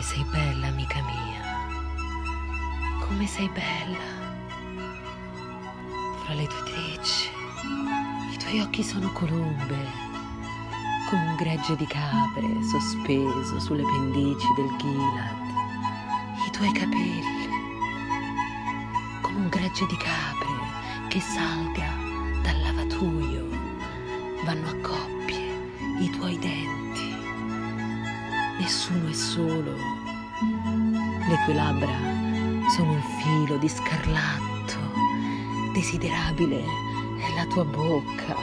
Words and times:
Come 0.00 0.12
sei 0.12 0.24
bella, 0.30 0.66
amica 0.68 0.98
mia. 1.02 1.42
Come 3.06 3.26
sei 3.26 3.50
bella. 3.50 3.98
Fra 6.24 6.32
le 6.32 6.46
tue 6.46 6.62
trecce, 6.62 7.28
i 8.32 8.36
tuoi 8.38 8.60
occhi 8.60 8.82
sono 8.82 9.12
colombe, 9.12 9.76
come 11.10 11.26
un 11.28 11.36
gregge 11.36 11.76
di 11.76 11.86
capre 11.86 12.48
sospeso 12.62 13.60
sulle 13.60 13.82
pendici 13.82 14.46
del 14.56 14.74
Gilad. 14.78 16.46
I 16.46 16.50
tuoi 16.50 16.72
capelli, 16.72 17.48
come 19.20 19.36
un 19.36 19.48
gregge 19.50 19.84
di 19.84 19.96
capre 19.98 21.08
che 21.08 21.20
salga 21.20 21.92
dal 22.40 22.58
lavatoio. 22.62 23.48
Vanno 24.46 24.66
a 24.66 24.76
coppie 24.76 25.76
i 25.98 26.08
tuoi 26.08 26.38
denti 26.38 26.59
nessuno 28.70 29.08
è 29.08 29.12
solo. 29.12 29.74
Le 31.28 31.42
tue 31.44 31.54
labbra 31.54 31.92
sono 32.76 32.92
un 32.92 33.02
filo 33.18 33.56
di 33.56 33.68
scarlatto, 33.68 34.78
desiderabile 35.72 36.62
è 37.18 37.34
la 37.34 37.46
tua 37.46 37.64
bocca, 37.64 38.36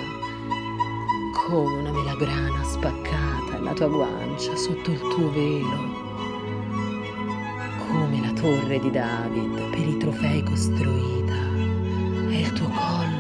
come 1.48 1.80
una 1.80 1.92
melagrana 1.92 2.62
spaccata 2.66 3.60
la 3.62 3.72
tua 3.72 3.88
guancia 3.88 4.54
sotto 4.58 4.92
il 4.92 5.00
tuo 5.00 5.32
velo, 5.32 5.96
come 7.88 8.20
la 8.20 8.34
torre 8.34 8.80
di 8.82 8.92
David 8.92 9.70
per 9.70 9.88
i 9.88 9.96
trofei 9.96 10.44
costruita, 10.44 11.36
è 12.28 12.36
il 12.36 12.52
tuo 12.52 12.68
collo. 12.68 13.17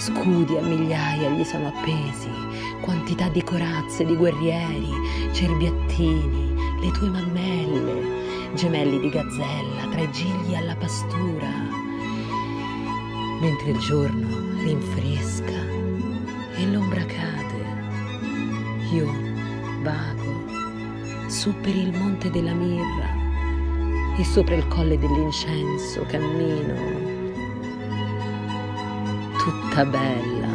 Scudi 0.00 0.56
a 0.56 0.62
migliaia 0.62 1.28
gli 1.28 1.44
sono 1.44 1.66
appesi, 1.68 2.30
quantità 2.80 3.28
di 3.28 3.44
corazze, 3.44 4.02
di 4.06 4.16
guerrieri, 4.16 4.88
cerbiattini, 5.30 6.54
le 6.80 6.90
tue 6.92 7.10
mammelle, 7.10 8.54
gemelli 8.54 8.98
di 8.98 9.10
gazzella 9.10 9.88
tra 9.90 10.00
i 10.00 10.10
gigli 10.10 10.54
alla 10.54 10.74
pastura, 10.74 11.50
mentre 13.42 13.72
il 13.72 13.78
giorno 13.78 14.26
rinfresca 14.62 15.68
e 16.56 16.66
l'ombra 16.66 17.04
cade. 17.04 17.64
Io 18.94 19.04
vago 19.82 21.28
su 21.28 21.54
per 21.60 21.76
il 21.76 21.94
monte 21.94 22.30
della 22.30 22.54
mirra 22.54 23.18
e 24.16 24.24
sopra 24.24 24.54
il 24.54 24.66
colle 24.68 24.98
dell'incenso 24.98 26.06
cammino. 26.08 27.09
Tutta 29.42 29.86
bella, 29.86 30.48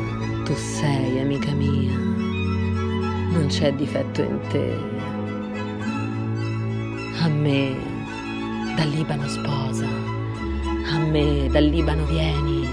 tu 0.43 0.53
sei 0.53 1.19
amica 1.19 1.51
mia. 1.53 1.97
Non 1.97 3.47
c'è 3.47 3.73
difetto 3.73 4.21
in 4.21 4.39
te. 4.49 4.77
A 7.23 7.27
me 7.27 7.75
dal 8.75 8.87
Libano 8.89 9.27
sposa, 9.27 9.87
a 9.87 10.99
me 10.99 11.47
dal 11.49 11.63
Libano 11.63 12.05
vieni, 12.05 12.67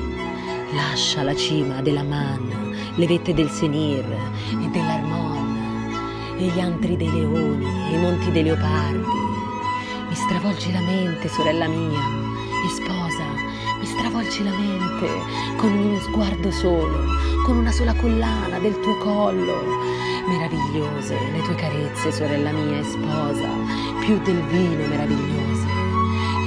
lascia 0.74 1.22
la 1.22 1.34
cima 1.34 1.80
della 1.80 2.02
Man, 2.02 2.76
le 2.94 3.06
vette 3.06 3.32
del 3.32 3.48
Senir 3.48 4.04
e 4.04 4.68
dell'Armon, 4.70 6.36
e 6.36 6.44
gli 6.44 6.60
antri 6.60 6.94
dei 6.98 7.10
leoni 7.10 7.64
e 7.64 7.96
i 7.96 7.98
monti 7.98 8.30
dei 8.32 8.42
leopardi. 8.42 9.20
Mi 10.10 10.14
stravolgi 10.14 10.72
la 10.72 10.80
mente, 10.80 11.28
sorella 11.28 11.68
mia, 11.68 12.21
e 12.64 12.68
sposa, 12.68 13.24
mi 13.78 13.86
stravolgi 13.86 14.44
la 14.44 14.52
mente 14.56 15.08
con 15.56 15.72
uno 15.72 15.98
sguardo 16.00 16.50
solo, 16.50 17.04
con 17.44 17.56
una 17.56 17.72
sola 17.72 17.94
collana 17.94 18.58
del 18.58 18.78
tuo 18.80 18.96
collo. 18.98 19.80
Meravigliose 20.26 21.18
le 21.32 21.42
tue 21.42 21.54
carezze, 21.56 22.12
sorella 22.12 22.52
mia 22.52 22.78
e 22.78 22.84
sposa, 22.84 23.48
più 24.00 24.20
del 24.22 24.40
vino 24.44 24.86
meravigliose, 24.86 25.66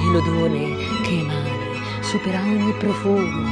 e 0.02 0.10
l'odore 0.10 0.76
che 1.02 1.18
emani 1.18 1.80
supera 2.00 2.40
ogni 2.40 2.72
profumo, 2.78 3.46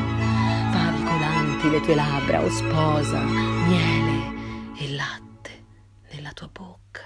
favi 0.72 1.02
colanti 1.02 1.70
le 1.70 1.80
tue 1.82 1.94
labbra, 1.94 2.42
o 2.42 2.48
sposa, 2.48 3.20
miele 3.20 4.32
e 4.78 4.94
latte 4.94 5.64
nella 6.10 6.32
tua 6.32 6.48
bocca, 6.50 7.02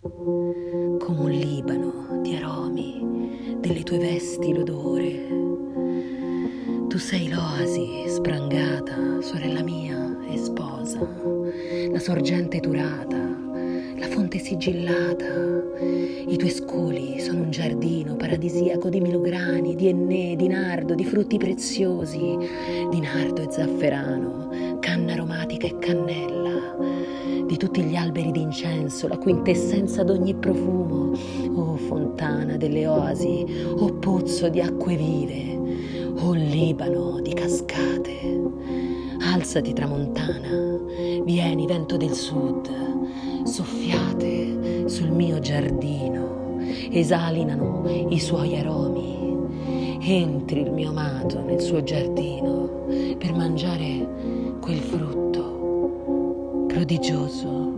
come 0.00 1.20
un 1.20 1.30
Libano 1.30 2.20
di 2.22 2.36
aromi, 2.36 3.05
delle 3.66 3.82
tue 3.82 3.98
vesti 3.98 4.54
l'odore. 4.54 5.26
Tu 6.88 6.98
sei 6.98 7.28
l'oasi 7.28 8.04
sprangata, 8.06 9.20
sorella 9.20 9.62
mia 9.62 10.16
e 10.30 10.36
sposa 10.38 11.36
la 11.90 11.98
sorgente 11.98 12.60
durata, 12.60 13.16
la 13.16 14.06
fonte 14.08 14.38
sigillata. 14.38 15.24
I 16.28 16.36
tuoi 16.36 16.50
scoli 16.50 17.20
sono 17.20 17.42
un 17.42 17.50
giardino 17.50 18.16
paradisiaco 18.16 18.88
di 18.88 19.00
milograni, 19.00 19.74
di 19.74 19.88
ennè, 19.88 20.36
di 20.36 20.48
nardo, 20.48 20.94
di 20.94 21.04
frutti 21.04 21.38
preziosi, 21.38 22.36
di 22.90 23.00
nardo 23.00 23.42
e 23.42 23.50
zafferano, 23.50 24.78
canna 24.80 25.12
aromatica 25.12 25.66
e 25.66 25.78
cannella, 25.78 26.76
di 27.46 27.56
tutti 27.56 27.82
gli 27.82 27.96
alberi 27.96 28.32
d'incenso, 28.32 29.08
la 29.08 29.18
quintessenza 29.18 30.02
d'ogni 30.02 30.34
profumo, 30.34 31.12
oh, 31.56 31.76
fontana 31.76 32.56
delle 32.56 32.86
oasi, 32.86 33.44
oh, 33.76 33.92
pozzo 33.94 34.48
di 34.48 34.60
acque 34.60 34.96
vive, 34.96 35.58
oh, 36.20 36.32
Libano 36.32 37.20
di 37.20 37.32
cascate. 37.32 38.14
Alzati 39.18 39.72
tramontana, 39.72 40.78
vieni 41.24 41.66
vento 41.66 41.96
del 41.96 42.12
sud, 42.12 42.68
soffiate 43.44 44.88
sul 44.88 45.10
mio 45.10 45.38
giardino, 45.40 46.58
esalinano 46.90 47.84
i 48.08 48.20
suoi 48.20 48.56
aromi, 48.58 49.98
entri 50.00 50.60
il 50.60 50.70
mio 50.70 50.90
amato 50.90 51.40
nel 51.40 51.60
suo 51.60 51.82
giardino 51.82 52.84
per 53.18 53.34
mangiare 53.34 54.56
quel 54.60 54.78
frutto 54.78 56.66
prodigioso 56.68 57.75